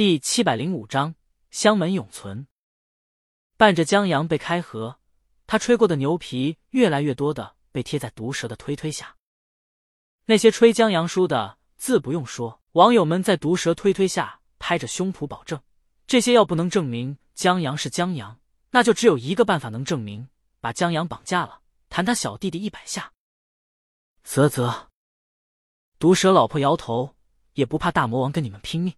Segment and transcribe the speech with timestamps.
[0.00, 1.14] 第七百零五章
[1.50, 2.46] 香门永存。
[3.58, 4.98] 伴着江阳被开合，
[5.46, 9.18] 他吹过的牛皮越来越多的被贴在毒蛇的推推下。
[10.24, 15.60] 那些吹江阳书的，自不用说，网友们在毒蛇推推下拍着胸脯保证：
[16.06, 18.40] 这些要不能证明江阳是江阳，
[18.70, 20.30] 那就只有一个办法能证明，
[20.62, 21.60] 把江阳绑架了，
[21.90, 23.12] 弹他小弟弟一百下。
[24.24, 24.88] 啧啧，
[25.98, 27.14] 毒蛇老婆摇头，
[27.52, 28.94] 也不怕大魔王跟你们拼命。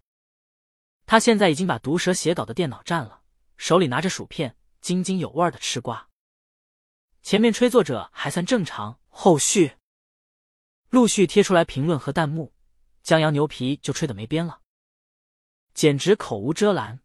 [1.13, 3.21] 他现在已经把毒蛇写稿的电脑占了，
[3.59, 6.09] 手里拿着薯片，津津有味的吃瓜。
[7.23, 9.77] 前面吹作者还算正常，后续
[10.89, 12.55] 陆续贴出来评论和弹幕，
[13.03, 14.61] 江阳牛皮就吹得没边了，
[15.75, 17.01] 简直口无遮拦。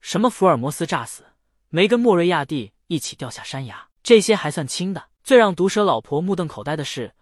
[0.00, 1.26] 什么福尔摩斯炸死，
[1.68, 5.10] 没跟莫瑞亚蒂一起掉下山崖，这些还算轻的。
[5.22, 7.14] 最让毒蛇老婆目瞪口呆的是，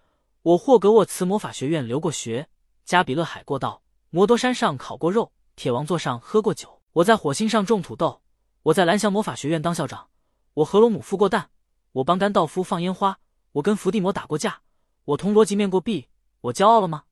[0.42, 2.48] 我霍格沃茨魔法学院留过学，
[2.84, 5.32] 加比勒海过道，摩多山上烤过肉。
[5.54, 8.22] 铁王座上喝过酒，我在火星上种土豆，
[8.62, 10.10] 我在蓝翔魔法学院当校长，
[10.54, 11.50] 我和罗姆孵过蛋，
[11.92, 13.20] 我帮甘道夫放烟花，
[13.52, 14.62] 我跟伏地魔打过架，
[15.04, 16.08] 我同罗辑面过壁，
[16.40, 17.04] 我骄傲了吗？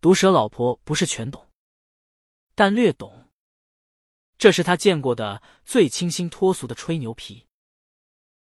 [0.00, 1.48] 毒蛇老婆不是全懂，
[2.54, 3.28] 但略懂。
[4.36, 7.46] 这是他见过的最清新脱俗的吹牛皮。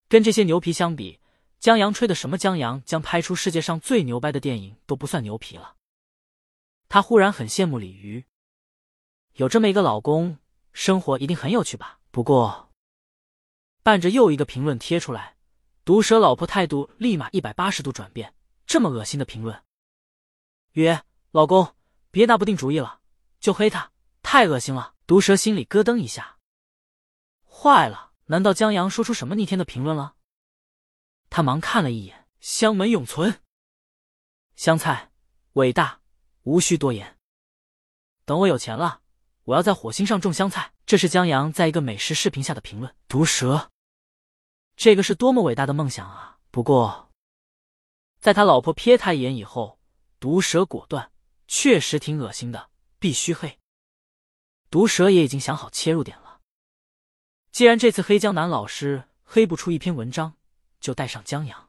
[0.08, 1.20] 跟这些牛皮相比，
[1.58, 5.76] 江阳吹的什么江阳将拍出世界上最牛掰的电影都不算牛皮了。
[6.88, 8.24] 他忽然很羡慕鲤鱼。
[9.34, 10.38] 有这么一个老公，
[10.72, 12.00] 生活一定很有趣吧？
[12.10, 12.70] 不过，
[13.82, 15.36] 伴着又一个评论贴出来，
[15.84, 18.34] 毒蛇老婆态度立马一百八十度转变。
[18.66, 19.64] 这么恶心的评论，
[20.72, 21.74] 约老公
[22.10, 23.00] 别拿不定主意了，
[23.40, 24.94] 就黑他，太恶心了。
[25.06, 26.38] 毒蛇心里咯噔一下，
[27.46, 30.14] 坏了，难道江阳说出什么逆天的评论了？
[31.28, 33.42] 他忙看了一眼，香门永存，
[34.54, 35.10] 香菜
[35.54, 36.00] 伟大，
[36.44, 37.18] 无需多言。
[38.24, 39.01] 等我有钱了。
[39.44, 42.94] 我要在火星上种香菜，这是江阳在一个美食视频下的评论。
[43.08, 43.70] 毒蛇，
[44.76, 46.38] 这个是多么伟大的梦想啊！
[46.50, 47.10] 不过，
[48.20, 49.80] 在他老婆瞥他一眼以后，
[50.20, 51.10] 毒蛇果断，
[51.48, 52.70] 确实挺恶心的，
[53.00, 53.58] 必须黑。
[54.70, 56.40] 毒蛇也已经想好切入点了，
[57.50, 60.34] 既然这次黑江南老师黑不出一篇文章，
[60.80, 61.68] 就带上江阳。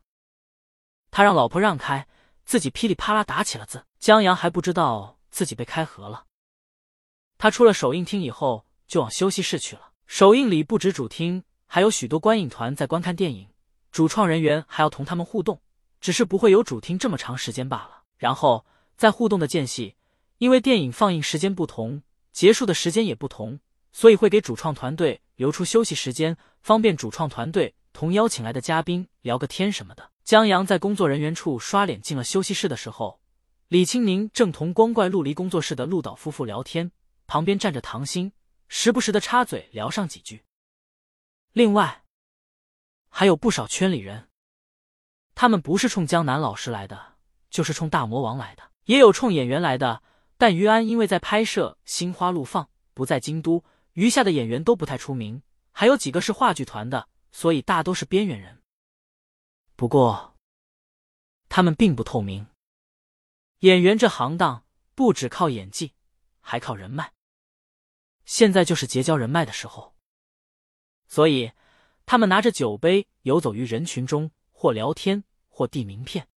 [1.09, 2.07] 他让老婆让开，
[2.45, 3.85] 自己噼里啪啦打起了字。
[3.99, 6.25] 江阳还不知道自己被开盒了。
[7.43, 9.91] 他出了首映厅以后，就往休息室去了。
[10.07, 13.49] 首映里不止主厅，还有许多观影团在观看电影，
[13.91, 15.61] 主创人员还要同他们互动，
[15.99, 18.03] 只是不会有主厅这么长时间罢了。
[18.17, 18.65] 然后
[18.95, 19.97] 在互动的间隙，
[20.37, 23.59] 因为电影放映时间不同，结束的时间也不同，
[23.91, 30.11] 所以会给主创团队留出休息时间，方便主创团队同邀请来的嘉宾聊个天什么的。
[30.23, 33.19] 江阳在工作人员处刷脸进了休息室的时候，
[33.67, 36.89] 李青宁正同光怪陆离工作室的陆导夫妇聊天。
[37.27, 38.31] 旁边站着唐鑫，
[38.67, 40.43] 时不时的插嘴聊上几句。
[41.51, 42.03] 另外，
[43.09, 44.29] 还有不少圈里人，
[45.35, 47.15] 他们不是冲江南老师来的，
[47.49, 50.01] 就是冲大魔王来的，也有冲演员来的。
[50.37, 53.63] 但于安因为在拍摄《心花怒放》，不在京都，
[53.93, 55.41] 余下的演员都不太出名，
[55.71, 58.61] 还有几个是话剧团的，所以大都是边缘人。
[59.75, 60.35] 不过，
[61.47, 62.47] 他们并不透明。
[63.59, 65.93] 演员这行当，不只靠演技。
[66.43, 67.13] 还靠人脉，
[68.25, 69.95] 现在就是结交人脉的时候。
[71.07, 71.53] 所以，
[72.05, 76.27] 他们拿着酒杯游走于人群中，或聊天，或递名片。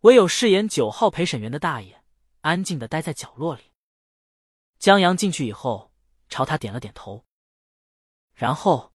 [0.00, 2.02] 唯有饰演九号陪审员的大爷，
[2.40, 3.72] 安静的待在角落里。
[4.78, 5.92] 江阳进去以后，
[6.28, 7.24] 朝他点了点头。
[8.34, 8.92] 然后，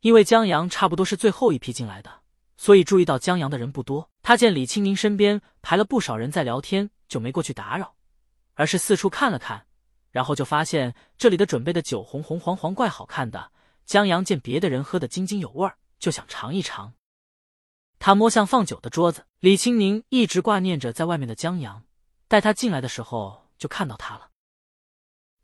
[0.00, 2.22] 因为江阳差不多是最后一批进来的，
[2.56, 4.10] 所以注意到江阳的人不多。
[4.22, 7.96] 他见李青宁身边排了不少人在聊天，就没过去打扰。
[8.54, 9.66] 而是四处看了看，
[10.10, 13.52] 然后就发现这里的准备的酒红红黄黄怪好看的。
[13.84, 16.94] 江阳见别的人喝得津津有味，就想尝一尝。
[17.98, 21.84] 他摸向放酒的桌子，李青宁一直挂念着在外面的江阳，
[22.28, 24.30] 待他进来的时候就看到他了。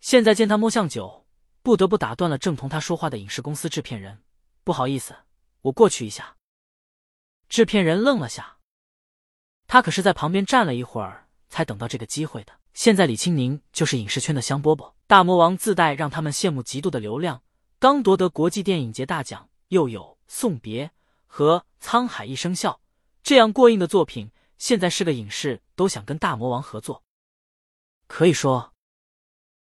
[0.01, 1.27] 现在见他摸向酒，
[1.63, 4.23] 不得不打断了正同他说话的影视公司制片人
[4.63, 5.17] ：“不好意思，
[5.63, 6.37] 我过去一下。”
[7.49, 8.59] 制片人愣了下，
[9.67, 12.53] 他可是在旁边站了一会儿才等到这个机会的。
[12.79, 17.43] 现在李青宁就是影视圈的香饽饽，大魔王自带让他们羡慕嫉妒的流量，
[17.81, 20.87] 刚夺得国际电影节大奖，又有《送别》
[21.27, 22.75] 和《沧海一声笑》
[23.21, 27.03] 这样过硬的作品，现在是个影视都想跟大魔王合作。
[28.07, 28.73] 可以说，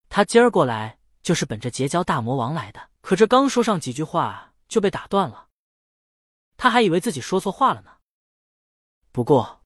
[0.10, 2.90] 他今儿过来就是本着结交大魔王来的。
[3.02, 5.50] 可这刚说上几句话就被打断了，
[6.58, 7.98] 他还以为自己说错话了呢。
[9.12, 9.62] 不过，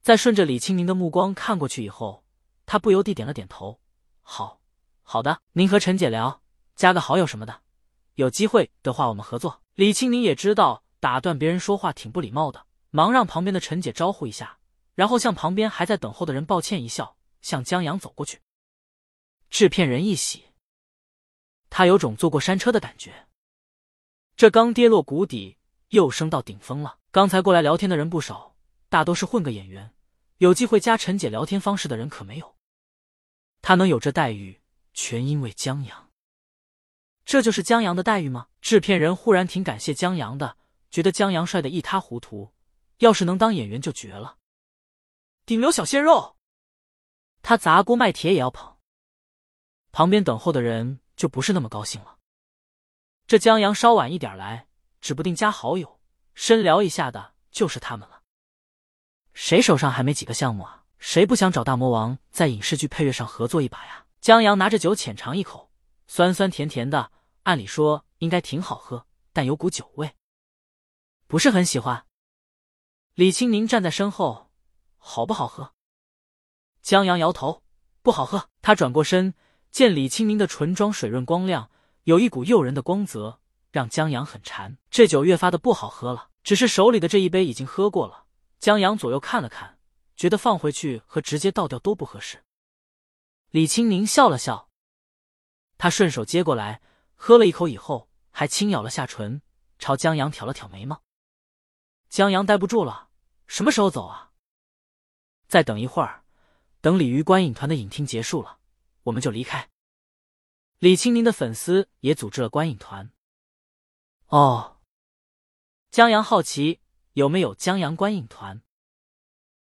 [0.00, 2.21] 在顺着李青宁的目光看过去以后。
[2.72, 3.78] 他不由地点了点头，
[4.22, 4.62] 好，
[5.02, 6.40] 好的，您和陈姐聊，
[6.74, 7.60] 加个好友什么的，
[8.14, 9.60] 有机会的话我们合作。
[9.74, 14.56] 李青宁也知道打断别人说话挺不礼貌的，忙让旁边的陈姐招呼一下，
[14.94, 18.40] 然后向旁边还在等候的人抱歉一笑，向江阳走过去。
[19.50, 20.44] 制片人一喜，
[21.68, 23.26] 他有种坐过山车的感觉，
[24.34, 25.58] 这刚跌落谷底，
[25.88, 26.96] 又升到顶峰了。
[27.10, 28.56] 刚才过来聊天的人不少，
[28.88, 29.92] 大都是混个演员，
[30.38, 32.51] 有机会加陈姐聊天方式的人可没有。
[33.62, 34.60] 他能有这待遇，
[34.92, 36.10] 全因为江阳。
[37.24, 38.48] 这就是江阳的待遇吗？
[38.60, 40.58] 制片人忽然挺感谢江阳的，
[40.90, 42.52] 觉得江阳帅的一塌糊涂，
[42.98, 44.36] 要是能当演员就绝了，
[45.46, 46.36] 顶流小鲜肉，
[47.40, 48.76] 他砸锅卖铁也要捧。
[49.92, 52.18] 旁边等候的人就不是那么高兴了。
[53.26, 54.66] 这江阳稍晚一点来，
[55.00, 56.00] 指不定加好友、
[56.34, 58.22] 深聊一下的就是他们了。
[59.32, 60.81] 谁手上还没几个项目啊？
[61.02, 64.06] 谁不想找大魔王在影视剧配乐上合作一把呀？
[64.20, 65.68] 江阳拿着酒浅尝一口。
[66.06, 67.10] 酸酸甜甜的，
[67.42, 70.14] 按理说应该挺好喝，但有股酒味，
[71.26, 72.06] 不是很喜欢。
[73.14, 74.52] 李青宁站在身后，
[74.96, 75.72] 好不好喝？
[76.80, 77.64] 江阳摇头，
[78.02, 78.48] 不好喝。
[78.62, 79.34] 他转过身，
[79.72, 81.68] 见李青宁的唇妆水润光亮，
[82.04, 83.40] 有一股诱人的光泽，
[83.72, 84.78] 让江阳很馋。
[84.88, 86.28] 这酒越发的不好喝了。
[86.44, 88.26] 只是手里的这一杯已经喝过了。
[88.60, 89.78] 江阳左右看了看，
[90.22, 92.44] 觉得放回去和直接倒掉都不合适。
[93.50, 94.70] 李青宁笑了笑。
[95.78, 96.80] 他顺手接过来，
[97.16, 99.42] 喝了一口以后，还轻咬了下唇，
[99.80, 101.02] 朝江阳挑了挑眉毛。
[102.08, 103.10] 江阳待不住了，
[103.48, 104.30] 什么时候走啊？
[105.48, 106.24] 再等一会儿，
[106.80, 108.60] 等鲤鱼观影团的影厅结束了，
[109.02, 109.70] 我们就离开。
[110.78, 113.10] 李青宁的粉丝也组织了观影团。
[114.28, 114.78] 哦，
[115.90, 116.80] 江阳好奇
[117.14, 118.62] 有没有江阳观影团。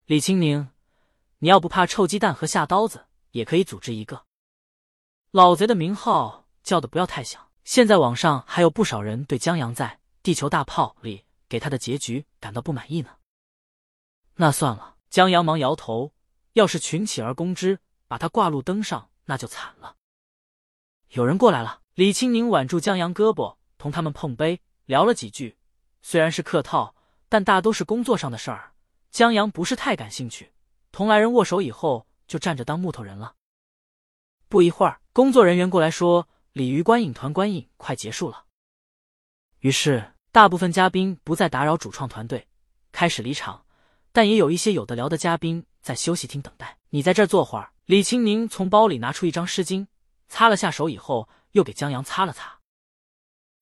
[0.07, 0.69] 李青宁，
[1.39, 4.25] 你要不怕臭鸡蛋和下刀子，也可以组织一个。
[5.31, 9.87] 老贼的名号叫的不要太响，现在网上还有不少人对江阳在
[10.21, 13.15] 《地球大炮》里给他的结局感到不满意呢。
[14.35, 16.13] 那算了，江阳忙摇头。
[16.53, 19.95] 要是群起而攻之，把他挂路灯上，那就惨了。
[21.09, 25.57] 有人过来了，李青宁挽住江阳胳膊，同他们碰杯聊了几句。
[26.03, 26.95] 虽然是客套，
[27.27, 28.74] 但大都是工作上的事儿。
[29.15, 30.51] 江阳不是太感兴趣，
[30.91, 33.35] 同来人握手以后，就站着当木头人了。
[34.49, 34.99] 不一会儿。
[35.13, 38.43] 工作人员过来说：“鲤鱼观影团观影快结束了。”
[39.63, 42.45] 于是，大部分嘉宾不再打扰主创团队，
[42.91, 43.65] 开始离场。
[44.11, 46.77] 但也有一些有的聊的嘉宾在休息厅等待。
[46.89, 47.71] 你在这坐会儿。
[47.85, 49.87] 李青宁从包里拿出一张湿巾，
[50.27, 52.59] 擦了下手以后，又给江阳擦了擦。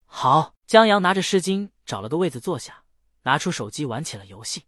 [0.07, 2.85] 好，江阳拿着湿巾找了个位子坐下，
[3.21, 4.63] 拿出手机玩起了游戏。